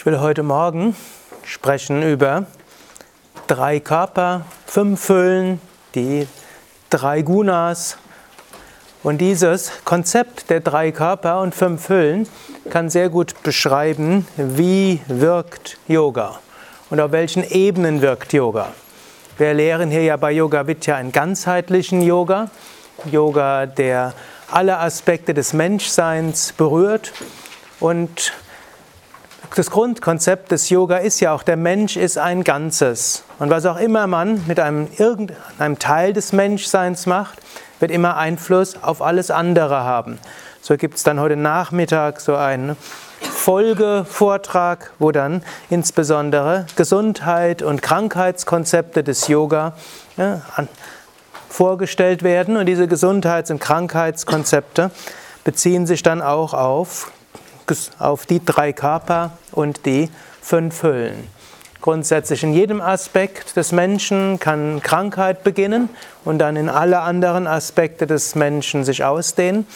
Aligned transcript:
Ich 0.00 0.06
will 0.06 0.18
heute 0.18 0.42
Morgen 0.42 0.96
sprechen 1.44 2.02
über 2.02 2.46
drei 3.48 3.80
Körper, 3.80 4.46
fünf 4.64 4.98
Füllen, 4.98 5.60
die 5.94 6.26
drei 6.88 7.20
Gunas. 7.20 7.98
Und 9.02 9.18
dieses 9.18 9.70
Konzept 9.84 10.48
der 10.48 10.60
drei 10.60 10.90
Körper 10.90 11.42
und 11.42 11.54
fünf 11.54 11.84
Füllen 11.84 12.26
kann 12.70 12.88
sehr 12.88 13.10
gut 13.10 13.42
beschreiben, 13.42 14.26
wie 14.38 15.02
wirkt 15.06 15.76
Yoga 15.86 16.38
und 16.88 16.98
auf 16.98 17.12
welchen 17.12 17.44
Ebenen 17.44 18.00
wirkt 18.00 18.32
Yoga. 18.32 18.68
Wir 19.36 19.52
lehren 19.52 19.90
hier 19.90 20.04
ja 20.04 20.16
bei 20.16 20.32
Yoga 20.32 20.66
Vidya 20.66 20.96
einen 20.96 21.12
ganzheitlichen 21.12 22.00
Yoga, 22.00 22.48
Yoga, 23.12 23.66
der 23.66 24.14
alle 24.50 24.78
Aspekte 24.78 25.34
des 25.34 25.52
Menschseins 25.52 26.54
berührt 26.54 27.12
und 27.80 28.32
das 29.54 29.70
Grundkonzept 29.70 30.52
des 30.52 30.70
Yoga 30.70 30.98
ist 30.98 31.20
ja 31.20 31.32
auch, 31.34 31.42
der 31.42 31.56
Mensch 31.56 31.96
ist 31.96 32.18
ein 32.18 32.44
Ganzes. 32.44 33.24
Und 33.38 33.50
was 33.50 33.66
auch 33.66 33.78
immer 33.78 34.06
man 34.06 34.44
mit 34.46 34.60
einem, 34.60 34.88
irgendeinem 34.96 35.78
Teil 35.78 36.12
des 36.12 36.32
Menschseins 36.32 37.06
macht, 37.06 37.40
wird 37.80 37.90
immer 37.90 38.16
Einfluss 38.16 38.80
auf 38.82 39.02
alles 39.02 39.30
andere 39.30 39.82
haben. 39.82 40.18
So 40.60 40.76
gibt 40.76 40.96
es 40.96 41.02
dann 41.02 41.18
heute 41.18 41.36
Nachmittag 41.36 42.20
so 42.20 42.36
einen 42.36 42.76
Folgevortrag, 43.20 44.92
wo 44.98 45.10
dann 45.10 45.42
insbesondere 45.68 46.66
Gesundheit 46.76 47.62
und 47.62 47.82
Krankheitskonzepte 47.82 49.02
des 49.02 49.26
Yoga 49.28 49.72
ja, 50.16 50.42
vorgestellt 51.48 52.22
werden. 52.22 52.56
Und 52.56 52.66
diese 52.66 52.86
Gesundheits- 52.86 53.50
und 53.50 53.58
Krankheitskonzepte 53.58 54.90
beziehen 55.42 55.86
sich 55.86 56.02
dann 56.02 56.22
auch 56.22 56.54
auf 56.54 57.10
auf 57.98 58.26
die 58.26 58.44
drei 58.44 58.72
Körper 58.72 59.32
und 59.52 59.86
die 59.86 60.08
fünf 60.40 60.82
Hüllen. 60.82 61.28
Grundsätzlich 61.80 62.42
in 62.42 62.52
jedem 62.52 62.82
Aspekt 62.82 63.56
des 63.56 63.72
Menschen 63.72 64.38
kann 64.38 64.82
Krankheit 64.82 65.42
beginnen 65.44 65.88
und 66.24 66.38
dann 66.38 66.56
in 66.56 66.68
alle 66.68 67.00
anderen 67.00 67.46
Aspekte 67.46 68.06
des 68.06 68.34
Menschen 68.34 68.84
sich 68.84 69.02
ausdehnen. 69.02 69.66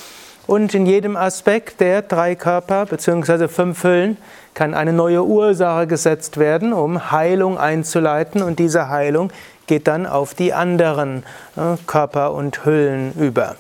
Und 0.47 0.75
in 0.75 0.85
jedem 0.85 1.17
Aspekt 1.17 1.81
der 1.81 2.03
drei 2.03 2.35
Körper 2.35 2.85
bzw. 2.85 3.49
fünf 3.49 3.83
Hüllen 3.83 4.19
kann 4.53 4.75
eine 4.75 4.93
neue 4.93 5.25
Ursache 5.25 5.87
gesetzt 5.87 6.37
werden, 6.37 6.75
um 6.75 7.11
Heilung 7.11 7.57
einzuleiten. 7.57 8.43
Und 8.43 8.59
diese 8.59 8.91
Heilung 8.91 9.33
geht 9.67 9.89
dann 9.89 10.07
auf 10.07 10.35
die 10.35 10.53
anderen 10.53 11.25
äh, 11.57 11.79
Körper 11.87 12.35
und 12.35 12.67
Hüllen 12.67 13.15
über. 13.15 13.57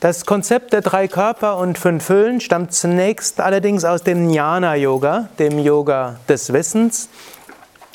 Das 0.00 0.26
Konzept 0.26 0.74
der 0.74 0.82
drei 0.82 1.08
Körper 1.08 1.56
und 1.56 1.78
fünf 1.78 2.10
Hüllen 2.10 2.42
stammt 2.42 2.74
zunächst 2.74 3.40
allerdings 3.40 3.86
aus 3.86 4.02
dem 4.02 4.28
Jnana-Yoga, 4.28 5.30
dem 5.38 5.58
Yoga 5.58 6.16
des 6.28 6.52
Wissens. 6.52 7.08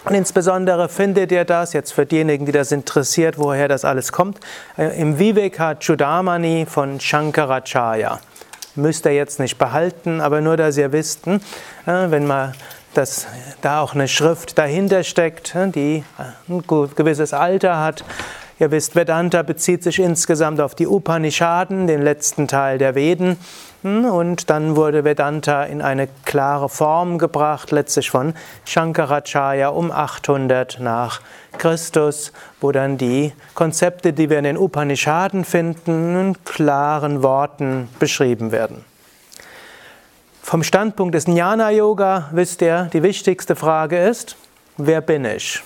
Und 0.06 0.16
insbesondere 0.16 0.90
findet 0.90 1.32
ihr 1.32 1.46
das, 1.46 1.74
jetzt 1.74 1.94
für 1.94 2.08
diejenigen, 2.08 2.48
die 2.48 2.52
das 2.52 2.72
interessiert, 2.72 3.38
woher 3.38 3.68
das 3.68 3.86
alles 3.86 4.12
kommt, 4.12 4.40
äh, 4.80 5.00
im 5.00 5.20
Viveka 5.20 5.76
Chudamani 5.76 6.66
von 6.68 7.00
Shankaracharya. 7.00 8.20
Müsst 8.74 9.06
ihr 9.06 9.14
jetzt 9.14 9.40
nicht 9.40 9.60
behalten, 9.60 10.22
aber 10.22 10.42
nur, 10.42 10.58
dass 10.58 10.78
ihr 10.78 10.92
wisst, 10.92 11.28
äh, 11.28 11.40
wenn 11.86 12.26
man 12.26 12.54
dass 12.94 13.28
da 13.62 13.80
auch 13.80 13.94
eine 13.94 14.08
Schrift 14.08 14.58
dahinter 14.58 15.04
steckt, 15.04 15.56
äh, 15.56 15.68
die 15.68 16.04
ein 16.18 16.64
gewisses 16.96 17.34
Alter 17.34 17.80
hat, 17.80 18.04
Ihr 18.62 18.70
wisst, 18.70 18.96
Vedanta 18.96 19.42
bezieht 19.42 19.82
sich 19.82 19.98
insgesamt 19.98 20.62
auf 20.62 20.76
die 20.76 20.86
Upanishaden, 20.86 21.88
den 21.88 22.04
letzten 22.04 22.48
Teil 22.48 22.78
der 22.78 22.94
Veden. 22.94 23.38
Hm, 23.82 24.06
und 24.06 24.52
dann 24.52 24.76
wurde 24.76 25.04
Vedanta 25.04 25.64
in 25.64 25.82
eine 25.82 26.08
klare 26.26 26.70
Form 26.70 27.18
gebracht, 27.18 27.72
letztlich 27.72 28.12
von 28.12 28.36
Shankaracharya 28.66 29.70
um 29.70 29.90
800 29.92 30.78
nach 30.80 31.22
Christus, 31.58 32.34
wo 32.60 32.72
dann 32.72 33.00
die 33.00 33.34
Konzepte, 33.56 34.14
die 34.14 34.30
wir 34.30 34.38
in 34.38 34.44
den 34.44 34.58
Upanishaden 34.60 35.44
finden, 35.44 36.16
in 36.16 36.46
klaren 36.46 37.24
Worten 37.24 37.90
beschrieben 37.98 38.52
werden. 38.52 38.86
Vom 40.44 40.62
Standpunkt 40.62 41.16
des 41.16 41.26
Jnana 41.26 41.72
Yoga 41.72 42.30
wisst 42.32 42.62
ihr, 42.62 42.92
die 42.94 43.02
wichtigste 43.02 43.56
Frage 43.56 43.98
ist, 43.98 44.36
wer 44.78 45.02
bin 45.02 45.26
ich? 45.26 45.64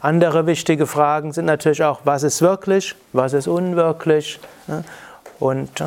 Andere 0.00 0.46
wichtige 0.46 0.86
Fragen 0.86 1.32
sind 1.32 1.44
natürlich 1.44 1.82
auch, 1.82 2.00
was 2.04 2.22
ist 2.22 2.40
wirklich, 2.40 2.94
was 3.12 3.34
ist 3.34 3.46
unwirklich. 3.46 4.40
Und 5.38 5.82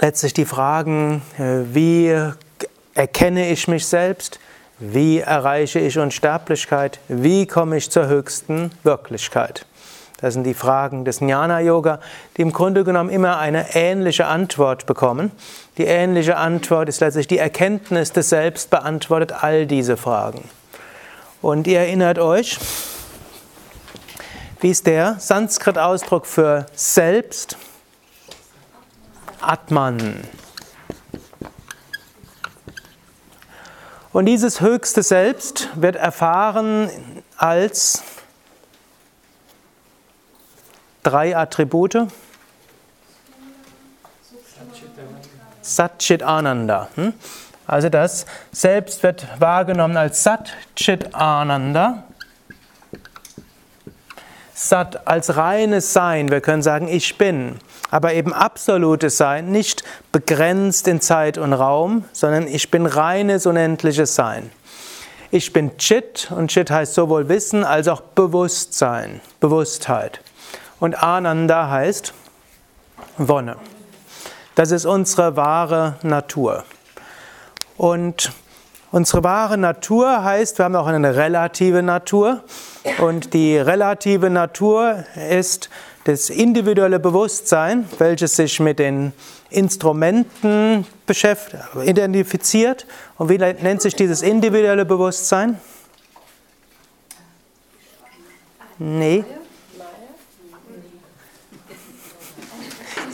letztlich 0.00 0.32
die 0.34 0.44
Fragen, 0.44 1.22
äh, 1.38 1.74
wie 1.74 2.14
erkenne 2.94 3.50
ich 3.50 3.68
mich 3.68 3.86
selbst, 3.86 4.38
wie 4.78 5.20
erreiche 5.20 5.78
ich 5.78 5.98
Unsterblichkeit, 5.98 7.00
wie 7.08 7.46
komme 7.46 7.76
ich 7.76 7.90
zur 7.90 8.06
höchsten 8.08 8.70
Wirklichkeit. 8.82 9.66
Das 10.20 10.34
sind 10.34 10.44
die 10.44 10.54
Fragen 10.54 11.04
des 11.04 11.20
Jnana-Yoga, 11.20 12.00
die 12.36 12.42
im 12.42 12.52
Grunde 12.52 12.84
genommen 12.84 13.10
immer 13.10 13.38
eine 13.38 13.74
ähnliche 13.74 14.26
Antwort 14.26 14.86
bekommen. 14.86 15.30
Die 15.78 15.84
ähnliche 15.84 16.36
Antwort 16.36 16.88
ist 16.88 17.00
letztlich 17.00 17.26
die 17.26 17.38
Erkenntnis 17.38 18.12
des 18.12 18.28
Selbst 18.28 18.68
beantwortet 18.70 19.32
all 19.42 19.66
diese 19.66 19.96
Fragen. 19.96 20.48
Und 21.42 21.66
ihr 21.66 21.80
erinnert 21.80 22.18
euch, 22.18 22.58
wie 24.60 24.70
ist 24.70 24.86
der 24.86 25.18
Sanskrit-Ausdruck 25.18 26.26
für 26.26 26.66
selbst? 26.74 27.56
Atman. 29.40 30.22
Und 34.12 34.26
dieses 34.26 34.60
höchste 34.60 35.02
Selbst 35.02 35.70
wird 35.76 35.96
erfahren 35.96 36.90
als 37.38 38.02
drei 41.02 41.34
Attribute. 41.34 42.08
Satchit 45.62 46.22
Ananda. 46.22 46.88
Hm? 46.96 47.14
Also 47.70 47.88
das 47.88 48.26
Selbst 48.50 49.04
wird 49.04 49.28
wahrgenommen 49.38 49.96
als 49.96 50.24
Sat 50.24 50.54
Chit 50.74 51.14
Ananda. 51.14 52.02
Sat 54.52 55.06
als 55.06 55.36
reines 55.36 55.92
Sein. 55.92 56.32
Wir 56.32 56.40
können 56.40 56.62
sagen, 56.62 56.88
ich 56.88 57.16
bin. 57.16 57.60
Aber 57.92 58.12
eben 58.12 58.32
absolutes 58.32 59.18
Sein, 59.18 59.52
nicht 59.52 59.84
begrenzt 60.10 60.88
in 60.88 61.00
Zeit 61.00 61.38
und 61.38 61.52
Raum, 61.52 62.02
sondern 62.12 62.48
ich 62.48 62.72
bin 62.72 62.86
reines, 62.86 63.46
unendliches 63.46 64.16
Sein. 64.16 64.50
Ich 65.30 65.52
bin 65.52 65.76
Chit 65.78 66.28
und 66.34 66.48
Chit 66.48 66.72
heißt 66.72 66.94
sowohl 66.94 67.28
Wissen 67.28 67.62
als 67.62 67.86
auch 67.86 68.00
Bewusstsein, 68.00 69.20
Bewusstheit. 69.38 70.20
Und 70.80 71.00
Ananda 71.00 71.70
heißt 71.70 72.14
Wonne. 73.16 73.58
Das 74.56 74.72
ist 74.72 74.86
unsere 74.86 75.36
wahre 75.36 75.98
Natur. 76.02 76.64
Und 77.80 78.32
unsere 78.90 79.24
wahre 79.24 79.56
Natur 79.56 80.22
heißt, 80.22 80.58
wir 80.58 80.66
haben 80.66 80.76
auch 80.76 80.86
eine 80.86 81.16
relative 81.16 81.82
Natur. 81.82 82.44
Und 82.98 83.32
die 83.32 83.56
relative 83.56 84.28
Natur 84.28 85.06
ist 85.30 85.70
das 86.04 86.28
individuelle 86.28 86.98
Bewusstsein, 86.98 87.88
welches 87.96 88.36
sich 88.36 88.60
mit 88.60 88.78
den 88.80 89.14
Instrumenten 89.48 90.84
identifiziert. 91.82 92.86
Und 93.16 93.30
wie 93.30 93.38
nennt 93.38 93.80
sich 93.80 93.94
dieses 93.94 94.20
individuelle 94.20 94.84
Bewusstsein? 94.84 95.58
Nee. 98.76 99.24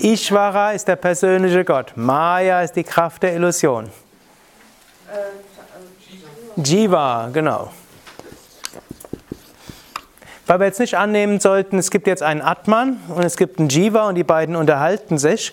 Ishvara 0.00 0.72
ist 0.72 0.88
der 0.88 0.96
persönliche 0.96 1.64
Gott. 1.64 1.92
Maya 1.94 2.62
ist 2.62 2.72
die 2.72 2.82
Kraft 2.82 3.22
der 3.22 3.32
Illusion. 3.36 3.92
Jiva, 6.56 7.28
genau. 7.32 7.70
Weil 10.46 10.60
wir 10.60 10.66
jetzt 10.66 10.78
nicht 10.80 10.96
annehmen 10.96 11.40
sollten, 11.40 11.78
es 11.78 11.90
gibt 11.90 12.06
jetzt 12.06 12.22
einen 12.22 12.40
Atman 12.40 13.00
und 13.08 13.24
es 13.24 13.36
gibt 13.36 13.58
einen 13.58 13.68
Jiva 13.68 14.08
und 14.08 14.14
die 14.14 14.24
beiden 14.24 14.54
unterhalten 14.54 15.18
sich, 15.18 15.52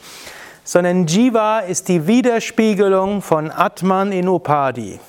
sondern 0.63 1.07
Jiva 1.07 1.59
ist 1.59 1.87
die 1.87 2.07
Widerspiegelung 2.07 3.21
von 3.21 3.51
Atman 3.51 4.11
in 4.11 4.27
Upadi. 4.27 4.99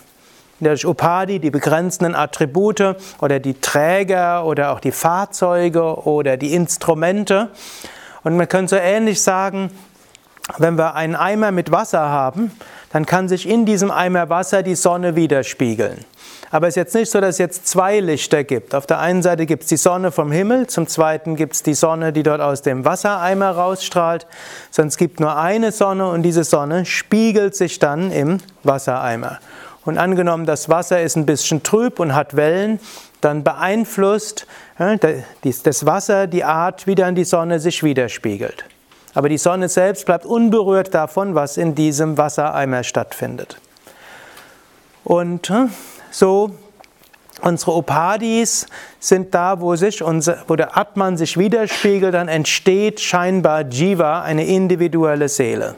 Durch 0.61 0.87
Upadi 0.87 1.39
die 1.39 1.51
begrenzenden 1.51 2.15
Attribute 2.15 2.97
oder 3.21 3.39
die 3.39 3.61
Träger 3.61 4.47
oder 4.47 4.73
auch 4.73 4.81
die 4.81 4.93
Fahrzeuge 4.93 6.07
oder 6.07 6.39
die 6.39 6.55
Instrumente. 6.55 7.51
Und 8.23 8.37
man 8.37 8.49
könnte 8.49 8.77
so 8.77 8.81
ähnlich 8.81 9.21
sagen, 9.21 9.71
wenn 10.59 10.79
wir 10.79 10.95
einen 10.95 11.17
Eimer 11.17 11.53
mit 11.53 11.71
Wasser 11.71 12.09
haben, 12.09 12.51
dann 12.95 13.07
kann 13.07 13.29
sich 13.29 13.49
in 13.49 13.67
diesem 13.67 13.91
Eimer 13.91 14.29
Wasser 14.29 14.63
die 14.63 14.77
Sonne 14.77 15.17
widerspiegeln. 15.17 16.05
Aber 16.53 16.69
es 16.69 16.75
ist 16.75 16.77
jetzt 16.77 16.95
nicht 16.95 17.11
so, 17.11 17.21
dass 17.21 17.31
es 17.31 17.39
jetzt 17.39 17.67
zwei 17.67 17.99
Lichter 17.99 18.45
gibt. 18.45 18.73
Auf 18.73 18.87
der 18.87 19.01
einen 19.01 19.21
Seite 19.21 19.47
gibt 19.47 19.65
es 19.65 19.69
die 19.69 19.77
Sonne 19.77 20.13
vom 20.13 20.31
Himmel, 20.31 20.69
zum 20.69 20.87
zweiten 20.87 21.35
gibt 21.35 21.55
es 21.55 21.65
die 21.65 21.75
Sonne, 21.75 22.13
die 22.13 22.23
dort 22.23 22.41
aus 22.41 22.63
dem 22.63 22.85
Wassereimer 22.85 23.51
rausstrahlt, 23.51 24.29
sondern 24.71 24.91
es 24.91 24.97
gibt 24.97 25.19
nur 25.19 25.37
eine 25.37 25.73
Sonne 25.73 26.09
und 26.09 26.23
diese 26.23 26.45
Sonne 26.45 26.85
spiegelt 26.85 27.57
sich 27.57 27.81
dann 27.81 28.13
im 28.13 28.39
Wassereimer. 28.63 29.41
Und 29.85 29.99
angenommen, 29.99 30.47
das 30.47 30.69
Wasser 30.69 31.03
ist 31.03 31.17
ein 31.17 31.27
bisschen 31.27 31.65
trüb 31.65 31.99
und 31.99 32.15
hat 32.15 32.37
Wellen, 32.37 32.79
dann 33.21 33.43
beeinflusst 33.43 34.47
das 34.79 35.85
Wasser 35.85 36.29
die 36.29 36.45
Art, 36.45 36.87
wie 36.87 36.95
dann 36.95 37.17
die 37.17 37.25
Sonne 37.25 37.59
sich 37.59 37.83
widerspiegelt. 37.83 38.65
Aber 39.15 39.29
die 39.29 39.39
Sonne 39.39 39.69
selbst 39.69 40.07
bleibt 40.07 40.27
unberührt 40.27 40.93
davon, 40.93 41.35
was 41.35 41.57
in 41.57 41.75
diesem 41.75 42.19
Wassereimer 42.19 42.83
stattfindet. 42.83 43.59
Und 45.05 45.53
so 46.11 46.51
unsere 47.43 47.77
Upadis 47.77 48.67
sind 48.99 49.35
da, 49.35 49.61
wo, 49.61 49.77
sich 49.77 50.03
unser, 50.03 50.45
wo 50.49 50.57
der 50.57 50.77
Atman 50.77 51.17
sich 51.17 51.37
widerspiegelt, 51.37 52.15
dann 52.15 52.29
entsteht 52.29 53.01
scheinbar 53.01 53.63
Jiva, 53.63 54.23
eine 54.23 54.47
individuelle 54.47 55.29
Seele. 55.29 55.77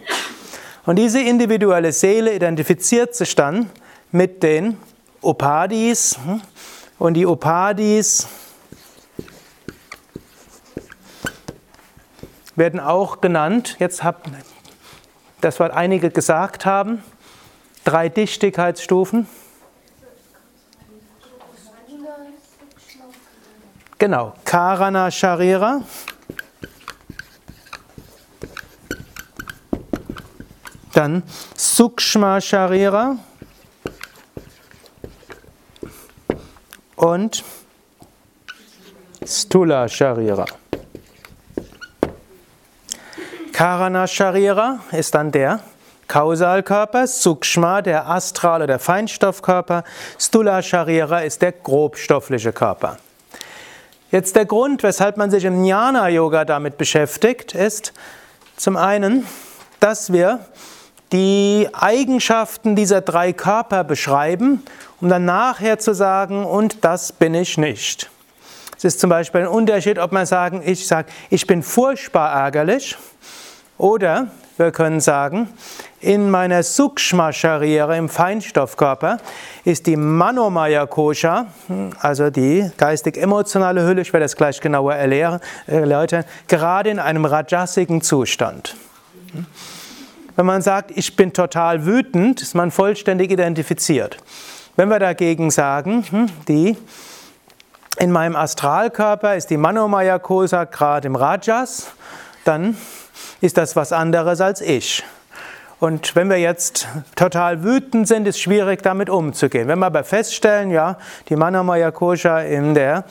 Und 0.87 0.97
diese 0.97 1.21
individuelle 1.21 1.93
Seele 1.93 2.35
identifiziert 2.35 3.15
sich 3.17 3.35
dann 3.35 3.71
mit 4.13 4.43
den 4.43 4.77
Upadis. 5.21 6.17
Und 6.99 7.15
die 7.15 7.27
Upadis 7.27 8.29
werden 12.57 12.81
auch 12.81 13.21
genannt, 13.21 13.77
jetzt 13.79 14.03
habt 14.03 14.29
das, 15.41 15.61
was 15.61 15.71
einige 15.71 16.11
gesagt 16.11 16.67
haben, 16.67 17.03
drei 17.85 18.09
Dichtigkeitsstufen. 18.09 19.29
Genau, 23.99 24.35
Karana 24.45 25.11
Sharira. 25.11 25.83
Dann 30.93 31.23
Sukshma 31.55 32.41
Sharira. 32.41 33.17
Und 36.97 37.45
Stula 39.25 39.89
Sharira. 39.89 40.47
Karana 43.57 44.07
Sharira 44.07 44.81
ist 44.93 45.15
dann 45.15 45.33
der 45.33 45.61
Kausalkörper, 46.09 47.07
Sukshma 47.07 47.81
der 47.81 48.07
astrale, 48.07 48.67
der 48.67 48.79
Feinstoffkörper, 48.79 49.83
Stula 50.19 50.61
Sharira 50.61 51.21
ist 51.21 51.41
der 51.41 51.53
grobstoffliche 51.53 52.53
Körper. 52.53 52.99
Jetzt 54.11 54.37
der 54.37 54.45
Grund, 54.45 54.83
weshalb 54.83 55.17
man 55.17 55.31
sich 55.31 55.47
im 55.47 55.65
Jnana-Yoga 55.65 56.45
damit 56.45 56.77
beschäftigt, 56.77 57.55
ist 57.55 57.95
zum 58.59 58.77
einen, 58.77 59.27
dass 59.81 60.13
wir 60.13 60.41
die 61.13 61.67
Eigenschaften 61.73 62.77
dieser 62.77 63.01
drei 63.01 63.33
Körper 63.33 63.85
beschreiben, 63.85 64.65
um 65.01 65.09
dann 65.09 65.25
nachher 65.25 65.79
zu 65.79 65.95
sagen, 65.95 66.45
und 66.45 66.85
das 66.85 67.11
bin 67.11 67.33
ich 67.33 67.57
nicht. 67.57 68.11
Es 68.77 68.85
ist 68.85 69.01
zum 69.01 69.09
Beispiel 69.09 69.41
ein 69.41 69.49
Unterschied, 69.49 69.99
ob 69.99 70.13
man 70.13 70.27
sagen, 70.27 70.61
ich 70.63 70.87
sage, 70.87 71.09
ich 71.31 71.47
bin 71.47 71.63
furchtbar 71.63 72.31
ärgerlich, 72.35 72.99
oder 73.79 74.29
wir 74.59 74.71
können 74.71 75.01
sagen, 75.01 75.49
in 76.01 76.31
meiner 76.31 76.63
Sukshma-Sharira, 76.63 77.95
im 77.97 78.09
Feinstoffkörper, 78.09 79.19
ist 79.65 79.87
die 79.87 79.97
Manomaya 79.97 80.87
Kosha, 80.87 81.47
also 82.01 82.31
die 82.31 82.71
geistig-emotionale 82.79 83.87
Hülle, 83.87 84.01
ich 84.01 84.13
werde 84.13 84.25
das 84.25 84.37
gleich 84.37 84.61
genauer 84.61 84.95
erläutern, 84.95 86.25
gerade 86.49 86.91
in 86.91 86.99
einem 86.99 87.27
rajasigen 87.27 88.01
Zustand. 88.01 88.77
Wenn 90.37 90.47
man 90.47 90.63
sagt, 90.63 90.91
ich 90.95 91.17
bin 91.17 91.33
total 91.33 91.85
wütend, 91.85 92.41
ist 92.41 92.55
man 92.55 92.71
vollständig 92.71 93.31
identifiziert. 93.31 94.17
Wenn 94.77 94.89
wir 94.89 94.99
dagegen 94.99 95.51
sagen, 95.51 96.05
hm, 96.09 96.27
die 96.49 96.77
in 97.99 98.11
meinem 98.11 98.37
Astralkörper 98.37 99.37
ist 99.37 99.49
die 99.49 99.57
Manomaya 99.57 100.19
Kosha 100.19 100.65
gerade 100.65 101.09
im 101.09 101.17
Rajas, 101.17 101.89
dann 102.45 102.77
ist 103.41 103.57
das 103.57 103.77
was 103.77 103.93
anderes 103.93 104.41
als 104.41 104.61
ich. 104.61 105.05
Und 105.79 106.17
wenn 106.17 106.31
wir 106.31 106.39
jetzt 106.39 106.89
total 107.17 107.63
wütend 107.63 108.09
sind, 108.09 108.27
ist 108.27 108.41
schwierig 108.41 108.83
damit 108.83 109.11
umzugehen. 109.11 109.69
Wenn 109.69 109.79
wir 109.79 109.87
aber 109.87 110.05
feststellen, 110.05 110.71
ja, 110.71 110.97
die 111.29 111.37
Manamaya 111.37 111.91
Kosha 111.91 112.41
in 112.41 112.73
der 112.73 113.05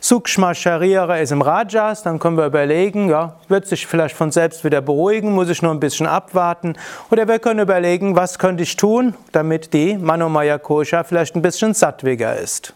Sukshma 0.00 0.54
Sharira 0.54 1.16
ist 1.16 1.32
im 1.32 1.40
Rajas, 1.40 2.02
dann 2.02 2.18
können 2.18 2.36
wir 2.36 2.44
überlegen, 2.44 3.08
ja, 3.08 3.36
wird 3.48 3.66
sich 3.66 3.86
vielleicht 3.86 4.14
von 4.14 4.32
selbst 4.32 4.64
wieder 4.64 4.82
beruhigen, 4.82 5.32
muss 5.32 5.48
ich 5.48 5.62
nur 5.62 5.72
ein 5.72 5.80
bisschen 5.80 6.06
abwarten. 6.06 6.76
Oder 7.10 7.26
wir 7.26 7.38
können 7.38 7.60
überlegen, 7.60 8.16
was 8.16 8.38
könnte 8.38 8.64
ich 8.64 8.76
tun, 8.76 9.14
damit 9.32 9.72
die 9.72 9.96
Manomaya 9.96 10.58
Kosha 10.58 11.04
vielleicht 11.04 11.36
ein 11.36 11.42
bisschen 11.42 11.72
sattwiger 11.72 12.36
ist. 12.36 12.74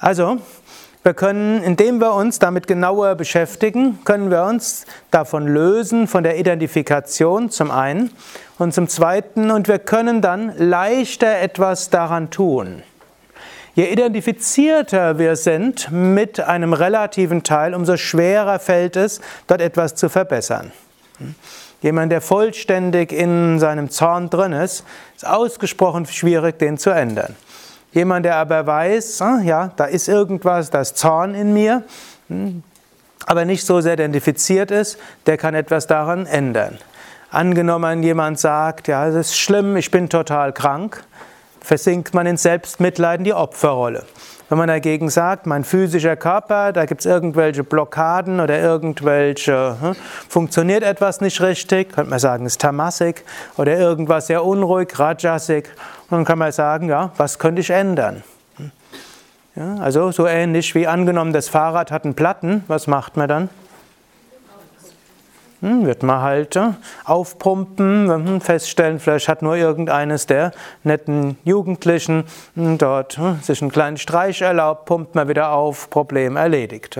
Also, 0.00 0.38
wir 1.04 1.14
können, 1.14 1.62
indem 1.62 2.00
wir 2.00 2.12
uns 2.14 2.38
damit 2.38 2.66
genauer 2.66 3.14
beschäftigen, 3.14 3.98
können 4.04 4.30
wir 4.30 4.44
uns 4.44 4.84
davon 5.10 5.46
lösen, 5.46 6.08
von 6.08 6.24
der 6.24 6.38
Identifikation 6.38 7.50
zum 7.50 7.70
einen 7.70 8.10
und 8.58 8.74
zum 8.74 8.88
zweiten, 8.88 9.50
und 9.50 9.68
wir 9.68 9.78
können 9.78 10.20
dann 10.20 10.52
leichter 10.56 11.40
etwas 11.40 11.90
daran 11.90 12.30
tun. 12.30 12.82
Je 13.74 13.84
identifizierter 13.84 15.18
wir 15.18 15.36
sind 15.36 15.92
mit 15.92 16.40
einem 16.40 16.72
relativen 16.72 17.44
Teil, 17.44 17.74
umso 17.74 17.96
schwerer 17.96 18.58
fällt 18.58 18.96
es, 18.96 19.20
dort 19.46 19.60
etwas 19.60 19.94
zu 19.94 20.08
verbessern. 20.08 20.72
Jemand, 21.80 22.10
der 22.10 22.20
vollständig 22.20 23.12
in 23.12 23.60
seinem 23.60 23.88
Zorn 23.88 24.30
drin 24.30 24.52
ist, 24.52 24.84
ist 25.14 25.24
ausgesprochen 25.24 26.06
schwierig, 26.06 26.58
den 26.58 26.76
zu 26.76 26.90
ändern. 26.90 27.36
Jemand, 27.98 28.24
der 28.24 28.36
aber 28.36 28.64
weiß, 28.64 29.20
ah, 29.22 29.40
ja, 29.42 29.72
da 29.74 29.86
ist 29.86 30.06
irgendwas, 30.06 30.70
da 30.70 30.82
ist 30.82 30.96
Zorn 30.96 31.34
in 31.34 31.52
mir, 31.52 31.82
hm, 32.28 32.62
aber 33.26 33.44
nicht 33.44 33.66
so 33.66 33.80
sehr 33.80 33.94
identifiziert 33.94 34.70
ist, 34.70 34.98
der 35.26 35.36
kann 35.36 35.56
etwas 35.56 35.88
daran 35.88 36.24
ändern. 36.24 36.78
Angenommen, 37.32 38.04
jemand 38.04 38.38
sagt, 38.38 38.86
ja, 38.86 39.08
es 39.08 39.16
ist 39.16 39.36
schlimm, 39.36 39.76
ich 39.76 39.90
bin 39.90 40.08
total 40.08 40.52
krank, 40.52 41.02
versinkt 41.60 42.14
man 42.14 42.28
in 42.28 42.36
Selbstmitleid 42.36 43.18
in 43.18 43.24
die 43.24 43.34
Opferrolle. 43.34 44.04
Wenn 44.48 44.58
man 44.58 44.68
dagegen 44.68 45.10
sagt, 45.10 45.46
mein 45.46 45.64
physischer 45.64 46.14
Körper, 46.14 46.72
da 46.72 46.86
gibt 46.86 47.00
es 47.00 47.06
irgendwelche 47.06 47.64
Blockaden 47.64 48.38
oder 48.38 48.60
irgendwelche, 48.60 49.76
hm, 49.80 49.96
funktioniert 50.28 50.84
etwas 50.84 51.20
nicht 51.20 51.40
richtig, 51.40 51.92
könnte 51.92 52.10
man 52.10 52.20
sagen, 52.20 52.46
ist 52.46 52.60
tamasik 52.60 53.24
oder 53.56 53.76
irgendwas 53.76 54.28
sehr 54.28 54.44
unruhig, 54.44 54.96
rajasik. 55.00 55.74
Und 56.10 56.18
dann 56.18 56.24
kann 56.24 56.38
man 56.38 56.52
sagen, 56.52 56.88
ja, 56.88 57.12
was 57.16 57.38
könnte 57.38 57.60
ich 57.60 57.70
ändern? 57.70 58.22
Hm. 58.56 58.70
Ja, 59.56 59.76
also 59.76 60.10
so 60.10 60.26
ähnlich 60.26 60.74
wie 60.74 60.86
angenommen, 60.86 61.32
das 61.32 61.48
Fahrrad 61.48 61.90
hat 61.90 62.04
einen 62.04 62.14
Platten, 62.14 62.64
was 62.66 62.86
macht 62.86 63.16
man 63.16 63.28
dann? 63.28 63.50
Hm, 65.60 65.86
wird 65.86 66.04
man 66.04 66.22
halt 66.22 66.54
äh, 66.54 66.70
aufpumpen, 67.04 68.08
hm, 68.08 68.40
feststellen, 68.40 69.00
vielleicht 69.00 69.28
hat 69.28 69.42
nur 69.42 69.56
irgendeines 69.56 70.26
der 70.26 70.52
netten 70.84 71.36
Jugendlichen 71.44 72.24
hm, 72.54 72.78
dort 72.78 73.18
sich 73.42 73.60
einen 73.60 73.72
kleinen 73.72 73.96
Streich 73.96 74.40
erlaubt, 74.40 74.84
pumpt 74.84 75.16
man 75.16 75.26
wieder 75.26 75.50
auf, 75.50 75.90
Problem 75.90 76.36
erledigt. 76.36 76.96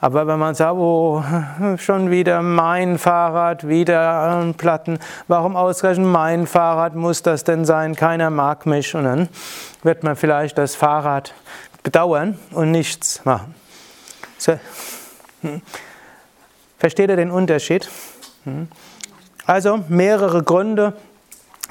Aber 0.00 0.26
wenn 0.26 0.38
man 0.38 0.54
sagt, 0.54 0.76
oh, 0.76 1.22
schon 1.78 2.10
wieder 2.10 2.42
mein 2.42 2.98
Fahrrad, 2.98 3.66
wieder 3.66 4.46
äh, 4.46 4.52
Platten, 4.52 4.98
warum 5.26 5.56
ausgerechnet 5.56 6.06
mein 6.06 6.46
Fahrrad 6.46 6.94
muss 6.94 7.22
das 7.22 7.44
denn 7.44 7.64
sein? 7.64 7.94
Keiner 7.94 8.30
mag 8.30 8.66
mich. 8.66 8.94
Und 8.94 9.04
dann 9.04 9.28
wird 9.82 10.02
man 10.02 10.16
vielleicht 10.16 10.58
das 10.58 10.74
Fahrrad 10.74 11.32
bedauern 11.82 12.38
und 12.52 12.72
nichts 12.72 13.24
machen. 13.24 13.54
So. 14.38 14.58
Versteht 16.78 17.08
ihr 17.08 17.16
den 17.16 17.30
Unterschied? 17.30 17.88
Hm. 18.44 18.68
Also 19.46 19.84
mehrere 19.88 20.42
Gründe, 20.42 20.92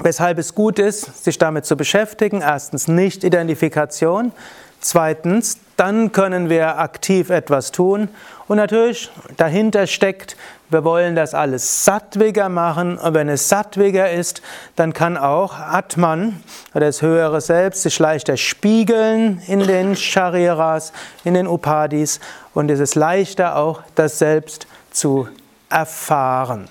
weshalb 0.00 0.38
es 0.38 0.54
gut 0.54 0.78
ist, 0.78 1.24
sich 1.24 1.38
damit 1.38 1.64
zu 1.66 1.76
beschäftigen. 1.76 2.40
Erstens 2.40 2.88
Nicht-Identifikation. 2.88 4.32
Zweitens, 4.80 5.58
dann 5.76 6.12
können 6.12 6.48
wir 6.48 6.78
aktiv 6.78 7.30
etwas 7.30 7.72
tun. 7.72 8.08
Und 8.48 8.56
natürlich 8.56 9.10
dahinter 9.36 9.86
steckt, 9.86 10.36
wir 10.68 10.84
wollen 10.84 11.14
das 11.14 11.34
alles 11.34 11.84
sattwiger 11.84 12.48
machen. 12.48 12.98
Und 12.98 13.14
wenn 13.14 13.28
es 13.28 13.48
sattwiger 13.48 14.10
ist, 14.10 14.42
dann 14.74 14.92
kann 14.92 15.16
auch 15.16 15.58
Atman, 15.58 16.42
das 16.74 17.02
höhere 17.02 17.40
Selbst, 17.40 17.82
sich 17.82 17.98
leichter 17.98 18.36
spiegeln 18.36 19.40
in 19.46 19.60
den 19.60 19.96
Shariras, 19.96 20.92
in 21.24 21.34
den 21.34 21.46
Upadis. 21.46 22.20
Und 22.54 22.70
es 22.70 22.80
ist 22.80 22.94
leichter 22.94 23.56
auch, 23.56 23.82
das 23.94 24.18
Selbst 24.18 24.66
zu 24.90 25.28
erfahren. 25.68 26.68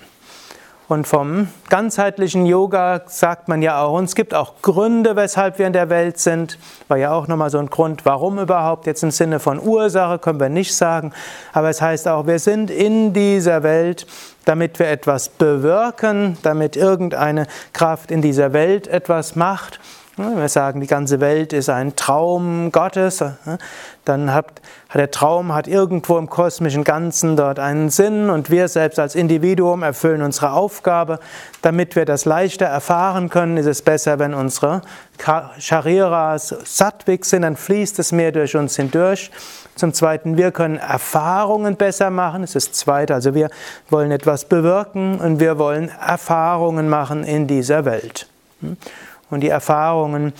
Und 0.87 1.07
vom 1.07 1.47
ganzheitlichen 1.69 2.45
Yoga 2.45 3.01
sagt 3.07 3.47
man 3.47 3.63
ja 3.63 3.81
auch, 3.81 3.97
und 3.97 4.03
es 4.03 4.13
gibt 4.13 4.35
auch 4.35 4.61
Gründe, 4.61 5.15
weshalb 5.15 5.57
wir 5.57 5.65
in 5.65 5.73
der 5.73 5.89
Welt 5.89 6.19
sind. 6.19 6.59
War 6.87 6.97
ja 6.97 7.11
auch 7.11 7.27
nochmal 7.27 7.49
so 7.49 7.57
ein 7.57 7.71
Grund, 7.71 8.05
warum 8.05 8.37
überhaupt. 8.37 8.85
Jetzt 8.85 9.01
im 9.01 9.09
Sinne 9.09 9.39
von 9.39 9.59
Ursache 9.59 10.19
können 10.19 10.39
wir 10.39 10.49
nicht 10.49 10.75
sagen. 10.75 11.11
Aber 11.53 11.71
es 11.71 11.81
heißt 11.81 12.07
auch, 12.07 12.27
wir 12.27 12.37
sind 12.37 12.69
in 12.69 13.13
dieser 13.13 13.63
Welt, 13.63 14.05
damit 14.45 14.79
wir 14.79 14.87
etwas 14.87 15.29
bewirken, 15.29 16.37
damit 16.43 16.75
irgendeine 16.75 17.47
Kraft 17.73 18.11
in 18.11 18.21
dieser 18.21 18.53
Welt 18.53 18.87
etwas 18.87 19.35
macht. 19.35 19.79
Wir 20.17 20.47
sagen, 20.47 20.79
die 20.79 20.87
ganze 20.87 21.19
Welt 21.19 21.51
ist 21.51 21.67
ein 21.67 21.97
Traum 21.97 22.71
Gottes, 22.71 23.21
dann 24.05 24.33
hat, 24.33 24.61
der 24.93 25.11
Traum 25.11 25.53
hat 25.53 25.67
irgendwo 25.67 26.17
im 26.17 26.29
kosmischen 26.29 26.85
Ganzen 26.85 27.35
dort 27.35 27.59
einen 27.59 27.89
Sinn 27.89 28.29
und 28.29 28.49
wir 28.49 28.69
selbst 28.69 28.97
als 28.97 29.15
Individuum 29.15 29.83
erfüllen 29.83 30.21
unsere 30.21 30.53
Aufgabe. 30.53 31.19
Damit 31.61 31.97
wir 31.97 32.05
das 32.05 32.23
leichter 32.23 32.65
erfahren 32.65 33.27
können, 33.29 33.57
ist 33.57 33.65
es 33.65 33.81
besser, 33.81 34.17
wenn 34.17 34.33
unsere 34.33 34.83
Shariras 35.59 36.55
sattwig 36.63 37.25
sind, 37.25 37.41
dann 37.41 37.57
fließt 37.57 37.99
es 37.99 38.13
mehr 38.13 38.31
durch 38.31 38.55
uns 38.55 38.77
hindurch. 38.77 39.31
Zum 39.75 39.93
Zweiten, 39.93 40.37
wir 40.37 40.51
können 40.51 40.77
Erfahrungen 40.77 41.75
besser 41.75 42.09
machen. 42.09 42.41
Das 42.41 42.55
ist 42.55 42.69
das 42.69 42.77
Zweite, 42.77 43.13
also 43.13 43.35
wir 43.35 43.49
wollen 43.89 44.11
etwas 44.11 44.45
bewirken 44.45 45.19
und 45.19 45.39
wir 45.39 45.57
wollen 45.57 45.89
Erfahrungen 45.89 46.87
machen 46.87 47.25
in 47.25 47.45
dieser 47.45 47.83
Welt. 47.83 48.27
Und 49.29 49.41
die 49.41 49.49
Erfahrungen 49.49 50.33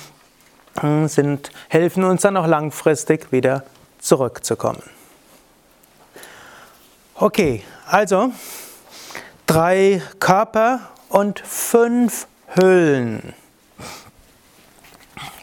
hm, 0.80 1.08
sind, 1.08 1.52
helfen 1.68 2.04
uns 2.06 2.22
dann 2.22 2.38
auch 2.38 2.48
langfristig 2.48 3.32
wieder 3.32 3.64
zurückzukommen. 4.00 4.84
Okay, 7.16 7.64
also 7.88 8.32
drei 9.48 10.02
Körper 10.20 10.80
und 11.10 11.40
fünf 11.40 12.28
Hüllen. 12.56 13.34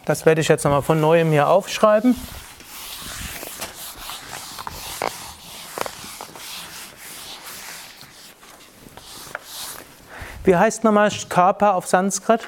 Das 0.05 0.25
werde 0.25 0.41
ich 0.41 0.47
jetzt 0.47 0.63
nochmal 0.65 0.81
von 0.81 0.99
neuem 0.99 1.31
hier 1.31 1.47
aufschreiben. 1.47 2.15
Wie 10.43 10.55
heißt 10.55 10.83
nochmal 10.83 11.09
Körper 11.29 11.73
auf 11.75 11.87
Sanskrit? 11.87 12.41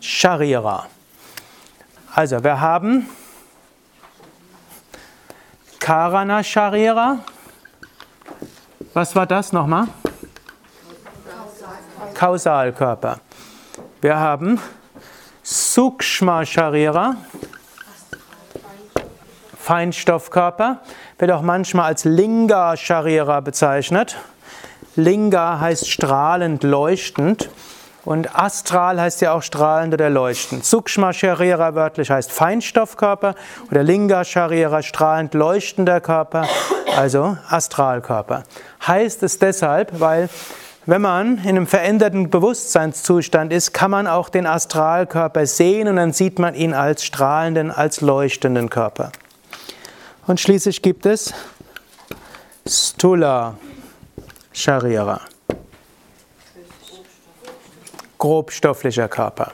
Sharira. 0.00 0.86
Also 2.14 2.42
wir 2.42 2.60
haben 2.60 3.08
Karana 5.78 6.42
Sharira. 6.42 7.20
Was 8.92 9.14
war 9.14 9.26
das 9.26 9.52
nochmal? 9.52 9.86
Kausalkörper. 12.14 13.20
Wir 14.00 14.16
haben 14.16 14.60
Sukshma 15.44 16.44
Sharira. 16.44 17.16
Feinstoffkörper. 19.56 20.80
Wird 21.18 21.30
auch 21.30 21.42
manchmal 21.42 21.86
als 21.86 22.04
Linga 22.04 22.76
Sharira 22.76 23.38
bezeichnet. 23.40 24.16
Linga 25.00 25.60
heißt 25.60 25.88
strahlend, 25.88 26.62
leuchtend. 26.62 27.50
Und 28.04 28.34
astral 28.34 28.98
heißt 29.00 29.20
ja 29.20 29.32
auch 29.32 29.42
strahlend 29.42 29.92
oder 29.92 30.08
leuchtend. 30.08 30.64
Sukshma 30.64 31.12
Sharira 31.12 31.74
wörtlich 31.74 32.10
heißt 32.10 32.32
Feinstoffkörper 32.32 33.34
oder 33.70 33.82
Linga 33.82 34.24
Sharira 34.24 34.82
strahlend 34.82 35.34
leuchtender 35.34 36.00
Körper, 36.00 36.48
also 36.96 37.36
Astralkörper. 37.48 38.44
Heißt 38.86 39.22
es 39.22 39.38
deshalb, 39.38 40.00
weil 40.00 40.30
wenn 40.86 41.02
man 41.02 41.38
in 41.38 41.50
einem 41.50 41.66
veränderten 41.66 42.30
Bewusstseinszustand 42.30 43.52
ist, 43.52 43.74
kann 43.74 43.90
man 43.90 44.06
auch 44.06 44.30
den 44.30 44.46
Astralkörper 44.46 45.44
sehen 45.44 45.86
und 45.86 45.96
dann 45.96 46.14
sieht 46.14 46.38
man 46.38 46.54
ihn 46.54 46.72
als 46.72 47.04
strahlenden, 47.04 47.70
als 47.70 48.00
leuchtenden 48.00 48.70
Körper. 48.70 49.12
Und 50.26 50.40
schließlich 50.40 50.80
gibt 50.80 51.04
es 51.04 51.34
Stula 52.66 53.56
Sharira 54.60 55.20
grobstofflicher 58.20 59.08
Körper. 59.08 59.50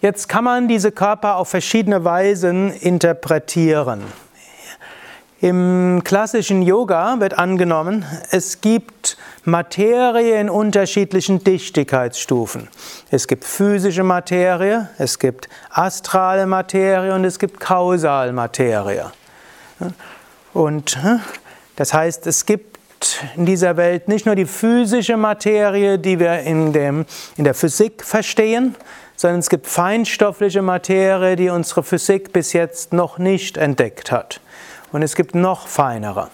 Jetzt 0.00 0.28
kann 0.28 0.42
man 0.42 0.66
diese 0.66 0.90
Körper 0.90 1.36
auf 1.36 1.48
verschiedene 1.48 2.04
Weisen 2.04 2.72
interpretieren. 2.72 4.02
Im 5.40 6.02
klassischen 6.04 6.62
Yoga 6.62 7.20
wird 7.20 7.38
angenommen, 7.38 8.04
es 8.30 8.60
gibt 8.60 9.16
Materie 9.44 10.40
in 10.40 10.48
unterschiedlichen 10.48 11.42
Dichtigkeitsstufen. 11.44 12.68
Es 13.10 13.26
gibt 13.26 13.44
physische 13.44 14.04
Materie, 14.04 14.88
es 14.98 15.18
gibt 15.18 15.48
astrale 15.70 16.46
Materie 16.46 17.14
und 17.14 17.24
es 17.24 17.38
gibt 17.38 17.60
Kausalmaterie. 17.60 19.10
Und 20.54 20.96
das 21.76 21.92
heißt, 21.92 22.26
es 22.28 22.46
gibt 22.46 22.71
in 23.36 23.46
dieser 23.46 23.76
Welt 23.76 24.08
nicht 24.08 24.26
nur 24.26 24.34
die 24.34 24.46
physische 24.46 25.16
Materie, 25.16 25.98
die 25.98 26.18
wir 26.18 26.40
in, 26.40 26.72
dem, 26.72 27.06
in 27.36 27.44
der 27.44 27.54
Physik 27.54 28.04
verstehen, 28.04 28.74
sondern 29.16 29.40
es 29.40 29.48
gibt 29.48 29.66
feinstoffliche 29.66 30.62
Materie, 30.62 31.36
die 31.36 31.48
unsere 31.48 31.82
Physik 31.82 32.32
bis 32.32 32.52
jetzt 32.52 32.92
noch 32.92 33.18
nicht 33.18 33.56
entdeckt 33.56 34.10
hat. 34.10 34.40
Und 34.90 35.02
es 35.02 35.14
gibt 35.14 35.34
noch 35.34 35.68
feinere. 35.68 36.28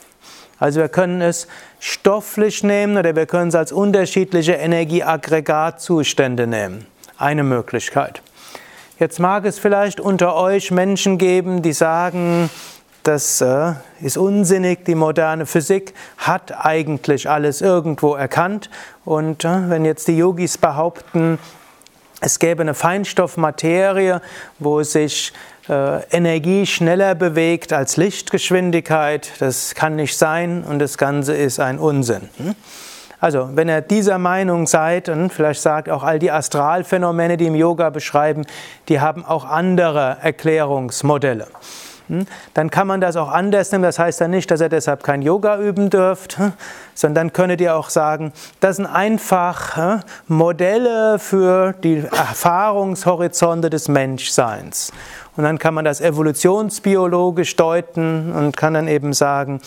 Also 0.59 0.81
wir 0.81 0.89
können 0.89 1.21
es 1.21 1.47
stofflich 1.79 2.65
nehmen 2.65 2.97
oder 2.97 3.15
wir 3.15 3.27
können 3.27 3.49
es 3.49 3.55
als 3.55 3.73
unterschiedliche 3.73 4.55
Energieaggregatzustände 4.55 6.47
nehmen. 6.47 6.87
Eine 7.17 7.45
Möglichkeit. 7.45 8.23
Jetzt 8.99 9.21
mag 9.21 9.45
es 9.45 9.61
vielleicht 9.61 10.01
unter 10.01 10.35
euch 10.35 10.73
Menschen 10.73 11.19
geben, 11.19 11.63
die 11.63 11.73
sagen, 11.73 12.51
das 13.09 13.41
äh, 13.41 13.73
ist 14.03 14.19
unsinnig, 14.19 14.85
die 14.85 14.95
moderne 14.95 15.47
Physik 15.47 15.95
hat 16.19 16.53
eigentlich 16.63 17.31
alles 17.31 17.63
irgendwo 17.63 18.15
erkannt. 18.15 18.69
Und 19.07 19.47
äh, 19.47 19.71
wenn 19.71 19.87
jetzt 19.87 20.09
die 20.09 20.19
Yogis 20.19 20.59
behaupten, 20.59 21.39
es 22.21 22.39
gäbe 22.39 22.61
eine 22.61 22.75
Feinstoffmaterie, 22.75 24.21
wo 24.59 24.83
sich 24.83 25.33
äh, 25.71 26.05
Energie 26.11 26.67
schneller 26.67 27.15
bewegt 27.15 27.73
als 27.73 27.97
Lichtgeschwindigkeit, 27.97 29.31
das 29.39 29.75
kann 29.75 29.97
nicht 29.97 30.19
sein 30.19 30.63
und 30.63 30.79
das 30.79 30.99
Ganze 30.99 31.35
ist 31.35 31.61
ein 31.61 31.79
Unsinn. 31.79 32.29
Hm? 32.37 32.55
Also, 33.21 33.49
wenn 33.55 33.71
ihr 33.71 33.81
dieser 33.81 34.19
Meinung 34.19 34.67
seid 34.67 35.09
und 35.09 35.33
vielleicht 35.33 35.63
sagt 35.63 35.89
auch 35.89 36.03
all 36.03 36.19
die 36.19 36.31
Astralphänomene, 36.31 37.39
die 37.39 37.47
im 37.47 37.55
Yoga 37.55 37.89
beschreiben, 37.89 38.45
die 38.91 39.01
haben 39.01 39.25
auch 39.25 39.47
andere 39.47 40.19
Erklärungsmodelle. 40.21 41.47
Hm? 42.09 42.27
dann 42.55 42.71
kann 42.71 42.87
man 42.87 43.01
das 43.01 43.17
auch 43.17 43.31
anders 43.31 43.71
nehmen. 43.71 43.85
Das 43.85 43.99
heißt 43.99 44.21
dann 44.21 44.31
nicht, 44.31 44.51
dass 44.51 44.61
ihr 44.61 44.69
deshalb 44.69 45.03
kein 45.03 45.23
Yoga 45.23 45.59
üben 45.59 45.91
dürft, 45.91 46.39
hm? 46.39 46.53
sondern 46.95 47.33
könntet 47.33 47.61
ihr 47.61 47.77
auch 47.77 47.91
sagen, 47.91 48.33
das 48.61 48.77
sind 48.77 48.87
einfach 48.87 49.77
hm, 49.77 50.01
Modelle 50.27 51.19
für 51.19 51.73
die 51.73 51.99
Erfahrungshorizonte 51.99 53.71
des 53.71 53.89
Menschseins. 53.89 54.93
Und 55.37 55.45
dann 55.45 55.59
kann 55.59 55.73
man 55.75 55.85
das 55.85 56.01
evolutionsbiologisch 56.01 57.55
deuten 57.55 58.33
und 58.33 58.57
kann 58.57 58.75
dann 58.75 58.89
eben 58.89 59.13
sagen, 59.13 59.61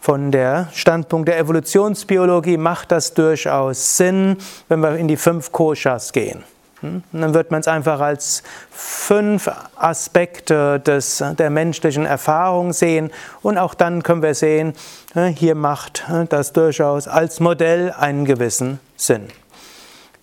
von 0.00 0.30
der 0.30 0.68
Standpunkt 0.72 1.28
der 1.28 1.38
Evolutionsbiologie 1.38 2.56
macht 2.56 2.92
das 2.92 3.12
durchaus 3.12 3.96
Sinn, 3.96 4.36
wenn 4.68 4.80
wir 4.80 4.96
in 4.96 5.08
die 5.08 5.16
fünf 5.16 5.52
Koshas 5.52 6.12
gehen. 6.12 6.44
Hm? 6.80 7.02
Und 7.12 7.20
dann 7.20 7.34
wird 7.34 7.50
man 7.50 7.60
es 7.60 7.68
einfach 7.68 8.00
als 8.00 8.42
fünf 8.70 9.50
Aspekte 9.76 10.80
des, 10.80 11.22
der 11.38 11.50
menschlichen 11.50 12.06
Erfahrung 12.06 12.72
sehen. 12.72 13.10
Und 13.42 13.58
auch 13.58 13.74
dann 13.74 14.02
können 14.02 14.22
wir 14.22 14.34
sehen, 14.34 14.74
äh, 15.14 15.26
hier 15.26 15.54
macht 15.54 16.04
äh, 16.08 16.26
das 16.26 16.52
durchaus 16.52 17.08
als 17.08 17.40
Modell 17.40 17.92
einen 17.92 18.24
gewissen 18.24 18.80
Sinn. 18.96 19.28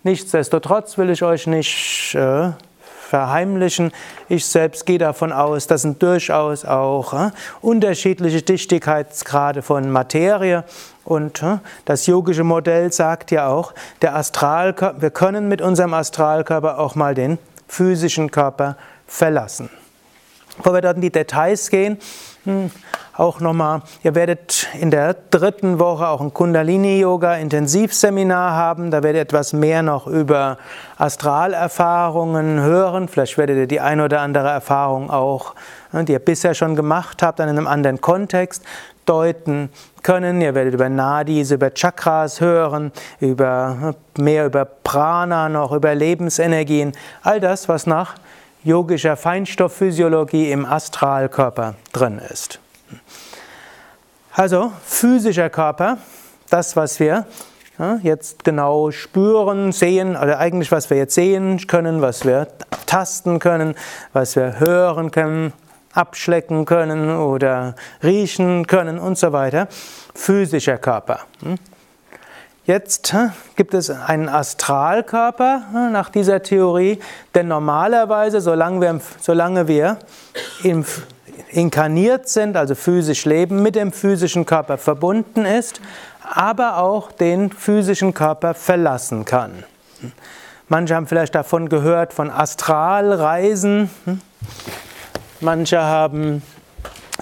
Nichtsdestotrotz 0.04 0.98
will 0.98 1.10
ich 1.10 1.24
euch 1.24 1.48
nicht 1.48 2.16
äh, 2.16 2.52
verheimlichen. 3.08 3.92
Ich 4.30 4.46
selbst 4.46 4.86
gehe 4.86 4.98
davon 4.98 5.32
aus, 5.32 5.68
das 5.68 5.82
sind 5.82 6.04
durchaus 6.04 6.66
auch 6.66 7.14
äh, 7.14 7.32
unterschiedliche 7.62 8.42
Dichtigkeitsgrade 8.42 9.62
von 9.62 9.90
Materie. 9.90 10.64
Und 11.04 11.42
äh, 11.42 11.58
das 11.86 12.06
yogische 12.06 12.44
Modell 12.44 12.92
sagt 12.92 13.32
ja 13.32 13.48
auch, 13.48 13.74
der 14.02 14.16
Astralkörper, 14.16 15.02
wir 15.02 15.10
können 15.12 15.48
mit 15.48 15.62
unserem 15.62 15.94
Astralkörper 15.94 16.80
auch 16.80 16.96
mal 16.96 17.16
den 17.16 17.40
physischen 17.68 18.30
Körper 18.30 18.78
verlassen. 19.08 19.70
Bevor 20.58 20.74
wir 20.74 20.82
dort 20.82 20.96
in 20.96 21.02
die 21.02 21.12
Details 21.12 21.70
gehen, 21.70 21.98
hm, 22.44 22.72
auch 23.18 23.40
nochmal, 23.40 23.82
ihr 24.04 24.16
werdet 24.16 24.68
in 24.80 24.92
der 24.92 25.16
dritten 25.32 25.80
Woche 25.80 26.08
auch 26.08 26.22
ein 26.22 26.32
Kundalini-Yoga-Intensivseminar 26.34 28.56
haben. 28.56 28.92
Da 28.92 29.02
werdet 29.02 29.18
ihr 29.18 29.24
etwas 29.24 29.54
mehr 29.54 29.82
noch 29.82 30.06
über 30.06 30.60
Astralerfahrungen 30.98 32.62
hören. 32.62 33.08
Vielleicht 33.08 33.40
werdet 33.40 33.58
ihr 33.58 33.66
die 33.68 33.80
ein 33.80 34.02
oder 34.02 34.22
andere 34.22 34.50
Erfahrung 34.50 35.10
auch, 35.10 35.56
hm, 35.92 36.06
die 36.06 36.12
ihr 36.14 36.20
bisher 36.20 36.54
schon 36.54 36.76
gemacht 36.76 37.24
habt, 37.24 37.42
an 37.42 37.50
einem 37.50 37.66
anderen 37.66 38.02
Kontext 38.02 38.64
deuten 39.06 39.72
können. 40.04 40.40
Ihr 40.42 40.54
werdet 40.54 40.76
über 40.76 40.90
Nadis, 40.90 41.50
über 41.50 41.74
Chakras 41.74 42.40
hören, 42.40 42.92
über, 43.20 43.78
hm, 43.80 43.96
mehr 44.24 44.46
über 44.46 44.66
Prana 44.66 45.50
noch, 45.50 45.72
über 45.72 45.96
Lebensenergien. 45.96 46.92
All 47.24 47.40
das, 47.40 47.68
was 47.68 47.88
nach 47.88 48.14
yogischer 48.64 49.18
Feinstoffphysiologie 49.18 50.52
im 50.52 50.66
Astralkörper 50.66 51.74
drin 51.94 52.20
ist. 52.20 52.60
Also 54.34 54.72
physischer 54.86 55.50
Körper, 55.50 55.98
das, 56.50 56.76
was 56.76 57.00
wir 57.00 57.26
ja, 57.80 58.00
jetzt 58.04 58.44
genau 58.44 58.92
spüren, 58.92 59.72
sehen, 59.72 60.12
oder 60.12 60.20
also 60.22 60.36
eigentlich 60.36 60.72
was 60.72 60.90
wir 60.90 60.98
jetzt 60.98 61.16
sehen 61.16 61.66
können, 61.68 62.02
was 62.02 62.26
wir 62.26 62.48
tasten 62.86 63.40
können, 63.40 63.76
was 64.14 64.36
wir 64.36 64.60
hören 64.60 65.12
können, 65.12 65.54
abschlecken 65.94 66.66
können 66.66 67.16
oder 67.18 67.76
riechen 68.04 68.68
können 68.68 69.00
und 69.00 69.18
so 69.18 69.34
weiter. 69.34 69.68
Physischer 70.14 70.78
Körper. 70.78 71.22
Hm? 71.42 71.56
Jetzt 72.66 73.16
gibt 73.56 73.74
es 73.74 73.90
einen 73.90 74.28
Astralkörper 74.28 75.90
nach 75.92 76.10
dieser 76.10 76.44
Theorie, 76.44 77.00
denn 77.34 77.48
normalerweise, 77.48 78.42
solange 78.42 78.82
wir, 78.82 79.02
solange 79.22 79.70
wir 79.70 79.98
inkarniert 81.50 82.28
sind, 82.28 82.58
also 82.58 82.76
physisch 82.76 83.26
leben, 83.26 83.62
mit 83.64 83.76
dem 83.76 83.92
physischen 83.92 84.46
Körper 84.46 84.78
verbunden 84.78 85.46
ist, 85.46 85.82
aber 86.22 86.78
auch 86.78 87.12
den 87.12 87.52
physischen 87.52 88.14
Körper 88.14 88.54
verlassen 88.54 89.26
kann. 89.26 89.64
Manche 90.68 90.96
haben 90.96 91.08
vielleicht 91.08 91.36
davon 91.36 91.70
gehört, 91.70 92.14
von 92.14 92.30
Astralreisen. 92.30 93.90
Manche 95.40 95.82
haben 95.82 96.42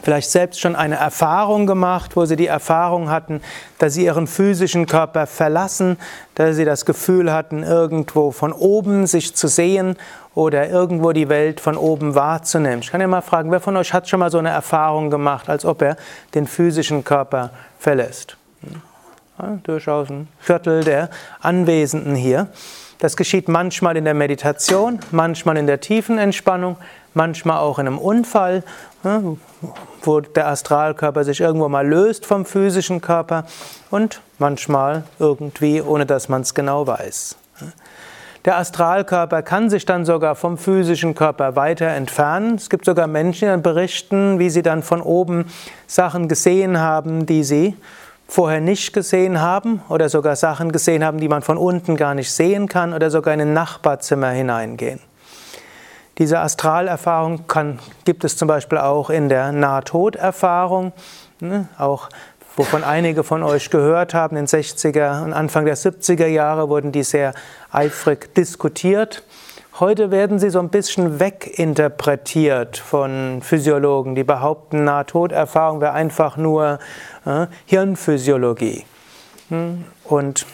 vielleicht 0.05 0.29
selbst 0.29 0.61
schon 0.61 0.75
eine 0.75 0.97
Erfahrung 0.97 1.65
gemacht, 1.65 2.15
wo 2.15 2.25
sie 2.25 2.35
die 2.35 2.45
Erfahrung 2.45 3.09
hatten, 3.09 3.41
dass 3.79 3.95
sie 3.95 4.05
ihren 4.05 4.27
physischen 4.27 4.85
Körper 4.85 5.25
verlassen, 5.25 5.97
dass 6.35 6.55
sie 6.55 6.63
das 6.63 6.85
Gefühl 6.85 7.33
hatten, 7.33 7.63
irgendwo 7.63 8.29
von 8.29 8.53
oben 8.53 9.07
sich 9.07 9.35
zu 9.35 9.47
sehen 9.47 9.97
oder 10.35 10.69
irgendwo 10.69 11.11
die 11.11 11.27
Welt 11.27 11.59
von 11.59 11.75
oben 11.75 12.13
wahrzunehmen. 12.13 12.81
Ich 12.81 12.91
kann 12.91 13.01
ja 13.01 13.07
mal 13.07 13.21
fragen, 13.21 13.49
wer 13.49 13.59
von 13.59 13.75
euch 13.77 13.93
hat 13.93 14.07
schon 14.07 14.19
mal 14.19 14.29
so 14.29 14.37
eine 14.37 14.49
Erfahrung 14.49 15.09
gemacht, 15.09 15.49
als 15.49 15.65
ob 15.65 15.81
er 15.81 15.97
den 16.35 16.45
physischen 16.45 17.03
Körper 17.03 17.49
verlässt? 17.79 18.37
Ja, 19.39 19.57
durchaus 19.63 20.11
ein 20.11 20.27
Viertel 20.39 20.83
der 20.83 21.09
Anwesenden 21.41 22.13
hier. 22.13 22.47
Das 22.99 23.17
geschieht 23.17 23.47
manchmal 23.47 23.97
in 23.97 24.05
der 24.05 24.13
Meditation, 24.13 24.99
manchmal 25.09 25.57
in 25.57 25.65
der 25.65 25.81
tiefen 25.81 26.19
Entspannung, 26.19 26.77
manchmal 27.15 27.59
auch 27.59 27.79
in 27.79 27.87
einem 27.87 27.97
Unfall, 27.97 28.63
wo 30.03 30.19
der 30.19 30.47
Astralkörper 30.47 31.23
sich 31.23 31.41
irgendwo 31.41 31.67
mal 31.69 31.87
löst 31.87 32.25
vom 32.25 32.45
physischen 32.45 33.01
Körper 33.01 33.45
und 33.89 34.21
manchmal 34.37 35.03
irgendwie, 35.19 35.81
ohne 35.81 36.05
dass 36.05 36.29
man 36.29 36.41
es 36.41 36.53
genau 36.53 36.85
weiß. 36.85 37.37
Der 38.45 38.57
Astralkörper 38.57 39.41
kann 39.41 39.71
sich 39.71 39.85
dann 39.85 40.05
sogar 40.05 40.35
vom 40.35 40.59
physischen 40.59 41.15
Körper 41.15 41.55
weiter 41.55 41.87
entfernen. 41.87 42.55
Es 42.55 42.69
gibt 42.69 42.85
sogar 42.85 43.07
Menschen, 43.07 43.45
die 43.45 43.51
dann 43.51 43.63
berichten, 43.63 44.37
wie 44.37 44.51
sie 44.51 44.61
dann 44.61 44.83
von 44.83 45.01
oben 45.01 45.45
Sachen 45.87 46.27
gesehen 46.27 46.79
haben, 46.79 47.25
die 47.25 47.43
sie 47.43 47.75
vorher 48.27 48.61
nicht 48.61 48.93
gesehen 48.93 49.41
haben 49.41 49.81
oder 49.89 50.09
sogar 50.09 50.35
Sachen 50.35 50.71
gesehen 50.71 51.03
haben, 51.03 51.19
die 51.19 51.27
man 51.27 51.41
von 51.41 51.57
unten 51.57 51.95
gar 51.95 52.13
nicht 52.13 52.31
sehen 52.31 52.67
kann 52.67 52.93
oder 52.93 53.09
sogar 53.09 53.33
in 53.33 53.41
ein 53.41 53.53
Nachbarzimmer 53.53 54.29
hineingehen. 54.29 54.99
Diese 56.17 56.39
Astralerfahrung 56.39 57.45
kann, 57.47 57.79
gibt 58.05 58.23
es 58.23 58.37
zum 58.37 58.47
Beispiel 58.47 58.77
auch 58.77 59.09
in 59.09 59.27
der 59.27 59.51
Nahtoderfahrung, 59.51 60.93
ne, 61.41 61.67
auch 61.77 62.09
wovon 62.55 62.85
einige 62.85 63.25
von 63.25 63.43
euch 63.43 63.69
gehört 63.69 64.13
haben. 64.13 64.37
In 64.37 64.45
den 64.45 64.61
60er 64.61 65.23
und 65.25 65.33
Anfang 65.33 65.65
der 65.65 65.75
70er 65.75 66.27
Jahre 66.27 66.69
wurden 66.69 66.93
die 66.93 67.03
sehr 67.03 67.33
eifrig 67.69 68.33
diskutiert. 68.33 69.23
Heute 69.77 70.09
werden 70.09 70.39
sie 70.39 70.49
so 70.51 70.59
ein 70.59 70.69
bisschen 70.69 71.19
weginterpretiert 71.19 72.77
von 72.77 73.41
Physiologen, 73.41 74.15
die 74.15 74.23
behaupten, 74.23 74.85
Nahtoderfahrung 74.85 75.81
wäre 75.81 75.91
einfach 75.91 76.37
nur 76.37 76.79
äh, 77.25 77.47
Hirnphysiologie. 77.65 78.85
Hm, 79.49 79.83
und 80.05 80.45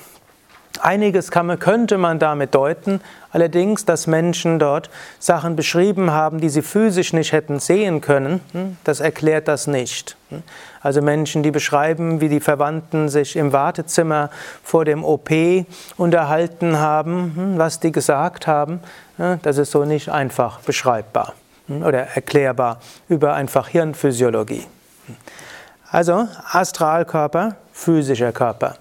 Einiges 0.80 1.30
kann, 1.32 1.60
könnte 1.60 1.98
man 1.98 2.18
damit 2.18 2.56
deuten, 2.56 3.02
allerdings, 3.32 3.86
dass 3.86 4.08
Menschen 4.08 4.60
dort 4.60 4.90
Sachen 5.20 5.56
beschrieben 5.56 6.12
haben, 6.12 6.40
die 6.40 6.50
sie 6.50 6.62
physisch 6.62 7.14
nicht 7.14 7.32
hätten 7.32 7.60
sehen 7.60 8.02
können, 8.02 8.42
hm, 8.52 8.78
das 8.84 9.00
erklärt 9.00 9.48
das 9.48 9.68
nicht. 9.68 10.18
Hm. 10.30 10.44
Also 10.82 11.02
Menschen, 11.02 11.44
die 11.44 11.52
beschreiben, 11.52 12.22
wie 12.22 12.30
die 12.30 12.40
Verwandten 12.40 13.10
sich 13.10 13.36
im 13.36 13.54
Wartezimmer 13.54 14.30
vor 14.64 14.86
dem 14.86 15.04
OP 15.04 15.30
unterhalten 15.98 16.80
haben, 16.80 17.34
hm, 17.36 17.58
was 17.58 17.80
die 17.80 17.92
gesagt 17.92 18.48
haben, 18.48 18.80
das 19.44 19.58
ist 19.58 19.72
so 19.72 19.86
nicht 19.86 20.10
einfach 20.10 20.62
beschreibbar 20.62 21.34
oder 21.68 22.08
erklärbar 22.16 22.80
über 23.08 23.36
einfach 23.36 23.68
Hirnphysiologie. 23.68 24.66
Also 25.92 26.28
Astralkörper, 26.52 27.58
physischer 27.72 28.32
Körper. 28.32 28.78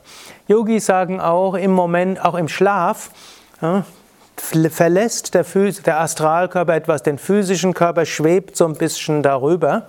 Yogis 0.46 0.86
sagen 0.86 1.20
auch 1.20 1.54
im 1.54 1.72
Moment, 1.72 2.24
auch 2.24 2.34
im 2.34 2.48
Schlaf, 2.48 3.10
verlässt 4.40 5.34
der, 5.34 5.44
der 5.86 6.00
Astralkörper 6.00 6.74
etwas 6.74 7.02
den 7.02 7.18
physischen 7.18 7.74
Körper, 7.74 8.04
schwebt 8.04 8.56
so 8.56 8.66
ein 8.66 8.74
bisschen 8.74 9.22
darüber 9.22 9.86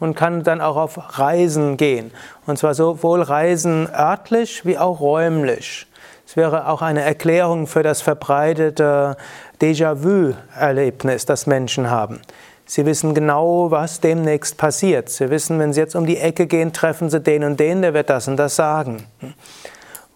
und 0.00 0.16
kann 0.16 0.42
dann 0.42 0.60
auch 0.60 0.76
auf 0.76 1.18
Reisen 1.18 1.76
gehen. 1.76 2.10
Und 2.46 2.58
zwar 2.58 2.74
sowohl 2.74 3.22
Reisen 3.22 3.88
örtlich 3.88 4.64
wie 4.64 4.78
auch 4.78 5.00
räumlich. 5.00 5.86
Es 6.26 6.36
wäre 6.36 6.68
auch 6.68 6.82
eine 6.82 7.02
Erklärung 7.02 7.66
für 7.66 7.82
das 7.82 8.00
verbreitete 8.00 9.16
Déjà-vu-Erlebnis, 9.60 11.26
das 11.26 11.46
Menschen 11.46 11.90
haben. 11.90 12.20
Sie 12.64 12.86
wissen 12.86 13.14
genau, 13.14 13.70
was 13.70 14.00
demnächst 14.00 14.56
passiert. 14.56 15.10
Sie 15.10 15.28
wissen, 15.30 15.58
wenn 15.58 15.72
Sie 15.72 15.80
jetzt 15.80 15.94
um 15.94 16.06
die 16.06 16.16
Ecke 16.16 16.46
gehen, 16.46 16.72
treffen 16.72 17.10
Sie 17.10 17.20
den 17.20 17.44
und 17.44 17.60
den, 17.60 17.82
der 17.82 17.92
wird 17.92 18.08
das 18.08 18.28
und 18.28 18.38
das 18.38 18.56
sagen. 18.56 19.04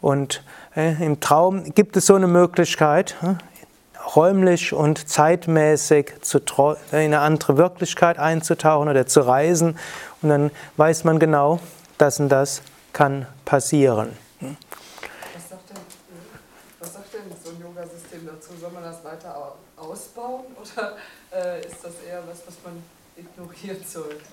Und 0.01 0.43
äh, 0.75 0.95
im 1.05 1.21
Traum 1.21 1.75
gibt 1.75 1.97
es 1.97 2.07
so 2.07 2.15
eine 2.15 2.29
Möglichkeit, 2.29 3.15
äh, 3.23 3.35
räumlich 4.15 4.73
und 4.73 5.09
zeitmäßig 5.09 6.13
in 6.93 6.99
eine 6.99 7.21
andere 7.21 7.57
Wirklichkeit 7.57 8.19
einzutauchen 8.19 8.89
oder 8.89 9.07
zu 9.07 9.21
reisen. 9.21 9.79
Und 10.23 10.29
dann 10.29 10.51
weiß 10.77 11.05
man 11.05 11.19
genau, 11.19 11.61
das 11.99 12.21
und 12.21 12.29
das 12.29 12.63
kann 12.93 13.27
passieren. 13.45 14.17
Was 14.41 15.49
sagt 15.49 15.71
denn, 15.71 15.77
was 16.79 16.93
sagt 16.93 17.15
denn 17.15 17.23
so 17.43 17.51
ein 17.51 17.61
Yoga-System 17.61 18.27
dazu? 18.27 18.51
Soll 18.61 18.71
man 18.71 18.85
das 18.85 19.05
weiter 19.05 19.55
ausbauen 19.77 20.45
oder 20.61 20.97
äh, 21.33 21.61
ist 21.61 21.83
das 21.83 21.93
eher 22.07 22.23
was, 22.29 22.47
was 22.47 22.55
man 22.65 22.83
ignorieren 23.17 23.85
sollte? 23.87 24.25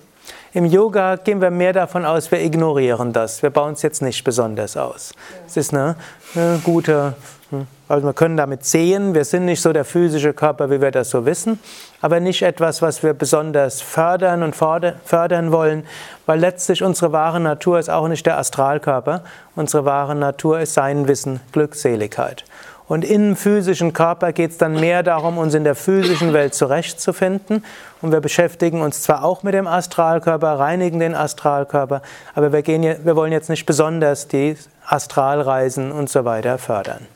Im 0.54 0.66
Yoga 0.66 1.16
gehen 1.16 1.40
wir 1.40 1.50
mehr 1.50 1.72
davon 1.72 2.04
aus, 2.04 2.30
wir 2.30 2.40
ignorieren 2.40 3.12
das. 3.12 3.42
Wir 3.42 3.50
bauen 3.50 3.72
es 3.72 3.82
jetzt 3.82 4.02
nicht 4.02 4.22
besonders 4.22 4.76
aus. 4.76 5.12
Es 5.48 5.56
ist 5.56 5.74
eine, 5.74 5.96
eine 6.36 6.60
gute, 6.62 7.14
hm, 7.50 7.66
also 7.88 8.06
wir 8.06 8.12
können 8.12 8.36
damit 8.36 8.64
sehen, 8.64 9.14
wir 9.14 9.24
sind 9.24 9.46
nicht 9.46 9.60
so 9.60 9.72
der 9.72 9.84
physische 9.84 10.32
Körper, 10.32 10.70
wie 10.70 10.80
wir 10.80 10.92
das 10.92 11.10
so 11.10 11.26
wissen, 11.26 11.58
aber 12.00 12.20
nicht 12.20 12.42
etwas, 12.42 12.82
was 12.82 13.02
wir 13.02 13.14
besonders 13.14 13.82
fördern 13.82 14.44
und 14.44 14.54
fördern 14.54 15.50
wollen, 15.50 15.88
weil 16.24 16.38
letztlich 16.38 16.84
unsere 16.84 17.10
wahre 17.10 17.40
Natur 17.40 17.80
ist 17.80 17.90
auch 17.90 18.06
nicht 18.06 18.24
der 18.24 18.38
Astralkörper. 18.38 19.24
Unsere 19.56 19.84
wahre 19.84 20.14
Natur 20.14 20.60
ist 20.60 20.74
sein 20.74 21.08
Wissen, 21.08 21.40
Glückseligkeit. 21.50 22.44
Und 22.86 23.04
im 23.04 23.34
physischen 23.34 23.94
Körper 23.94 24.32
geht 24.32 24.50
es 24.50 24.58
dann 24.58 24.78
mehr 24.78 25.02
darum, 25.02 25.38
uns 25.38 25.54
in 25.54 25.64
der 25.64 25.74
physischen 25.74 26.34
Welt 26.34 26.54
zurechtzufinden. 26.54 27.64
Und 28.02 28.12
wir 28.12 28.20
beschäftigen 28.20 28.82
uns 28.82 29.02
zwar 29.02 29.24
auch 29.24 29.42
mit 29.42 29.54
dem 29.54 29.66
Astralkörper, 29.66 30.58
reinigen 30.58 31.00
den 31.00 31.14
Astralkörper, 31.14 32.02
aber 32.34 32.52
wir, 32.52 32.62
gehen, 32.62 32.82
wir 32.82 33.16
wollen 33.16 33.32
jetzt 33.32 33.48
nicht 33.48 33.64
besonders 33.64 34.28
die 34.28 34.56
Astralreisen 34.86 35.92
und 35.92 36.10
so 36.10 36.26
weiter 36.26 36.58
fördern. 36.58 37.06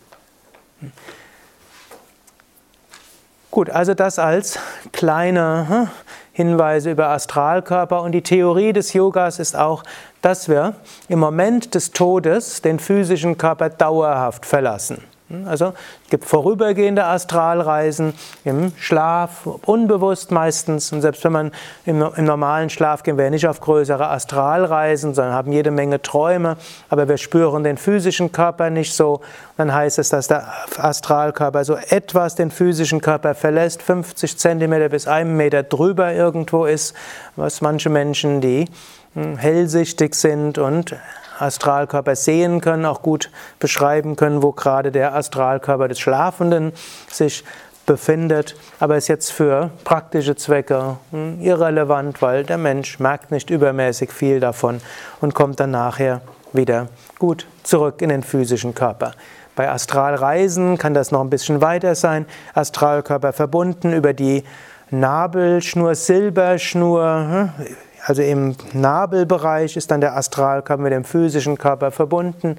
Gut, 3.51 3.69
also 3.69 3.93
das 3.93 4.19
als 4.19 4.59
kleine 4.93 5.67
hm, 5.69 5.89
Hinweise 6.33 6.93
über 6.93 7.09
Astralkörper. 7.09 8.03
Und 8.03 8.13
die 8.13 8.23
Theorie 8.23 8.73
des 8.73 8.93
Yogas 8.93 9.39
ist 9.39 9.57
auch, 9.57 9.83
dass 10.23 10.49
wir 10.49 10.75
im 11.09 11.19
Moment 11.19 11.75
des 11.75 11.91
Todes 11.91 12.63
den 12.63 12.79
physischen 12.79 13.37
Körper 13.37 13.69
dauerhaft 13.69 14.47
verlassen. 14.47 15.03
Hm, 15.29 15.47
also 15.47 15.75
es 16.05 16.11
gibt 16.11 16.25
vorübergehende 16.25 17.05
Astralreisen 17.05 18.15
im 18.45 18.73
Schlaf, 18.79 19.47
unbewusst 19.67 20.31
meistens. 20.31 20.93
Und 20.93 21.03
selbst 21.03 21.23
wenn 21.25 21.33
man 21.33 21.53
im, 21.85 22.03
im, 22.17 22.25
normalen 22.25 22.71
Schlaf 22.71 23.03
gehen 23.03 23.19
wir 23.19 23.31
nicht 23.31 23.47
auf 23.47 23.61
größere 23.61 24.09
Astralreisen, 24.09 25.15
sondern 25.15 25.35
haben 25.35 25.53
jede 25.53 25.71
Menge 25.71 26.01
Träume, 26.01 26.57
aber 26.89 27.09
wir 27.09 27.19
spüren 27.19 27.63
den 27.63 27.77
physischen 27.77 28.33
Körper 28.33 28.71
nicht 28.71 28.95
so. 28.95 29.21
Dann 29.57 29.75
heißt 29.75 29.99
es, 29.99 30.09
dass 30.09 30.29
der 30.29 30.49
Astralkörper 30.79 31.65
so 31.65 31.77
etwas 31.77 32.35
den 32.35 32.51
physischen 32.51 33.01
Körper 33.01 33.35
verlässt, 33.35 33.83
50 33.83 34.39
Zentimeter 34.39 34.89
bis 34.89 35.07
einen 35.07 35.37
Meter 35.37 35.63
drüber 35.63 36.13
irgendwo 36.13 36.65
ist, 36.65 36.95
was 37.37 37.61
manche 37.61 37.91
Menschen, 37.91 38.41
die 38.41 38.67
hm, 39.15 39.37
hellsichtig 39.37 40.15
sind 40.15 40.59
und 40.59 40.97
Astralkörper 41.39 42.17
sehen 42.17 42.61
können, 42.61 42.85
auch 42.85 43.03
gut 43.03 43.31
beschreiben 43.59 44.17
können, 44.17 44.43
wo 44.43 44.53
gerade 44.53 44.93
der 44.93 45.15
Astralkörper 45.15 45.89
des 45.89 46.01
Schlafenden 46.01 46.73
sich 47.11 47.45
befindet, 47.89 48.55
aber 48.79 48.97
ist 48.97 49.09
jetzt 49.09 49.33
für 49.33 49.71
praktische 49.83 50.37
Zwecke 50.37 50.99
hm, 51.11 51.41
irrelevant, 51.41 52.21
weil 52.21 52.45
der 52.45 52.59
Mensch 52.59 53.01
merkt 53.01 53.31
nicht 53.33 53.51
übermäßig 53.51 54.13
viel 54.13 54.41
davon 54.41 54.81
und 55.21 55.35
kommt 55.35 55.59
dann 55.59 55.71
nachher 55.71 56.21
wieder 56.53 56.89
gut 57.19 57.47
zurück 57.63 58.03
in 58.03 58.11
den 58.11 58.23
physischen 58.23 58.75
Körper. 58.75 59.13
Bei 59.57 59.71
Astralreisen 59.71 60.79
kann 60.79 60.95
das 60.95 61.11
noch 61.11 61.21
ein 61.21 61.31
bisschen 61.31 61.61
weiter 61.61 61.95
sein. 61.95 62.27
Astralkörper 62.55 63.33
verbunden 63.33 63.93
über 63.93 64.13
die 64.13 64.45
Nabelschnur, 64.91 65.95
Silberschnur, 65.95 67.53
hm, 67.59 67.67
also 68.09 68.23
im 68.23 68.57
Nabelbereich 68.73 69.77
ist 69.77 69.91
dann 69.91 70.01
der 70.01 70.17
Astralkörper 70.17 70.83
mit 70.83 70.95
dem 70.95 71.05
physischen 71.05 71.59
Körper 71.59 71.91
verbunden. 71.91 72.57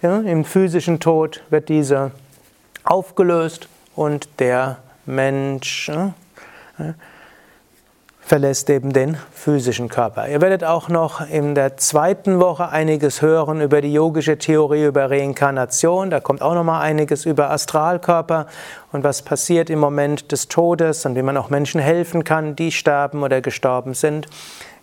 Ja, 0.00 0.20
Im 0.20 0.46
physischen 0.46 0.98
Tod 0.98 1.42
wird 1.50 1.68
dieser 1.68 2.10
aufgelöst 2.84 3.68
und 3.94 4.40
der 4.40 4.78
Mensch 5.04 5.90
ja, 5.90 6.14
verlässt 8.28 8.70
eben 8.70 8.94
den 8.94 9.18
physischen 9.30 9.90
Körper. 9.90 10.26
Ihr 10.28 10.40
werdet 10.40 10.64
auch 10.64 10.88
noch 10.88 11.20
in 11.28 11.54
der 11.54 11.76
zweiten 11.76 12.40
Woche 12.40 12.70
einiges 12.70 13.20
hören 13.20 13.60
über 13.60 13.82
die 13.82 13.92
yogische 13.92 14.38
Theorie 14.38 14.84
über 14.84 15.10
Reinkarnation. 15.10 16.08
Da 16.08 16.20
kommt 16.20 16.40
auch 16.40 16.54
noch 16.54 16.64
mal 16.64 16.80
einiges 16.80 17.26
über 17.26 17.50
Astralkörper 17.50 18.46
und 18.92 19.04
was 19.04 19.20
passiert 19.20 19.68
im 19.68 19.80
Moment 19.80 20.32
des 20.32 20.48
Todes 20.48 21.04
und 21.04 21.14
wie 21.14 21.22
man 21.22 21.36
auch 21.36 21.50
Menschen 21.50 21.78
helfen 21.80 22.24
kann, 22.24 22.56
die 22.56 22.72
sterben 22.72 23.22
oder 23.22 23.42
gestorben 23.42 23.92
sind, 23.92 24.28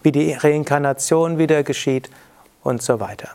wie 0.06 0.12
die 0.12 0.34
Reinkarnation 0.34 1.38
wieder 1.38 1.64
geschieht 1.64 2.10
und 2.64 2.82
so 2.82 3.00
weiter. 3.00 3.30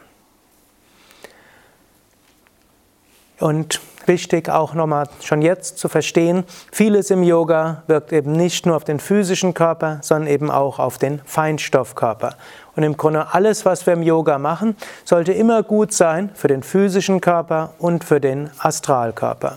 Und 3.40 3.80
wichtig 4.06 4.48
auch 4.48 4.74
nochmal 4.74 5.08
schon 5.22 5.40
jetzt 5.40 5.78
zu 5.78 5.88
verstehen, 5.88 6.44
vieles 6.72 7.10
im 7.10 7.22
Yoga 7.22 7.82
wirkt 7.86 8.12
eben 8.12 8.32
nicht 8.32 8.66
nur 8.66 8.76
auf 8.76 8.84
den 8.84 9.00
physischen 9.00 9.54
Körper, 9.54 9.98
sondern 10.02 10.28
eben 10.28 10.50
auch 10.50 10.78
auf 10.78 10.98
den 10.98 11.20
Feinstoffkörper. 11.24 12.34
Und 12.76 12.82
im 12.82 12.96
Grunde 12.96 13.32
alles, 13.32 13.64
was 13.64 13.86
wir 13.86 13.94
im 13.94 14.02
Yoga 14.02 14.38
machen, 14.38 14.76
sollte 15.04 15.32
immer 15.32 15.62
gut 15.62 15.92
sein 15.92 16.30
für 16.34 16.48
den 16.48 16.62
physischen 16.62 17.20
Körper 17.20 17.74
und 17.78 18.04
für 18.04 18.20
den 18.20 18.50
Astralkörper. 18.58 19.56